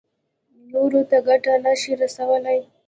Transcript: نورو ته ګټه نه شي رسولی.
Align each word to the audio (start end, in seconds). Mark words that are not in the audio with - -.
نورو 0.71 1.01
ته 1.09 1.17
ګټه 1.27 1.53
نه 1.63 1.73
شي 1.81 1.93
رسولی. 2.01 2.59